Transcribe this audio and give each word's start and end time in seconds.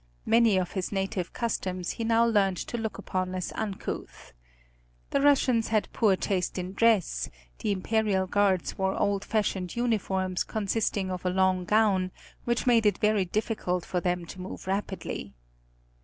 Many 0.25 0.57
of 0.57 0.71
his 0.71 0.91
native 0.91 1.31
customs 1.31 1.91
he 1.91 2.03
now 2.03 2.25
learned 2.25 2.57
to 2.57 2.75
look 2.75 2.97
upon 2.97 3.35
as 3.35 3.51
uncouth. 3.51 4.33
The 5.11 5.21
Russians 5.21 5.67
had 5.67 5.93
poor 5.93 6.15
taste 6.15 6.57
in 6.57 6.73
dress; 6.73 7.29
the 7.59 7.71
Imperial 7.71 8.25
Guards 8.25 8.79
wore 8.79 8.95
old 8.99 9.23
fashioned 9.23 9.75
uniforms 9.75 10.43
consisting 10.43 11.11
of 11.11 11.23
a 11.23 11.29
long 11.29 11.65
gown, 11.65 12.09
which 12.45 12.65
made 12.65 12.87
it 12.87 12.97
very 12.97 13.25
difficult 13.25 13.85
for 13.85 14.01
them 14.01 14.25
to 14.25 14.41
move 14.41 14.65
rapidly. 14.65 15.35